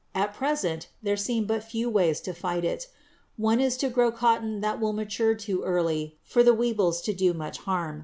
At 0.15 0.33
present 0.33 0.87
there 1.03 1.15
seem 1.15 1.45
but 1.45 1.63
few 1.63 1.87
ways 1.87 2.21
to 2.21 2.33
fight 2.33 2.65
it. 2.65 2.87
One 3.37 3.59
is 3.59 3.77
to 3.77 3.87
grow 3.89 4.11
cotton 4.11 4.59
that 4.61 4.79
will 4.79 4.93
mature 4.93 5.35
too 5.35 5.61
early 5.61 6.17
for 6.23 6.41
the 6.41 6.55
weevils 6.55 7.01
to 7.03 7.13
do 7.13 7.29
it 7.29 7.35
much 7.37 7.59
harm. 7.59 7.99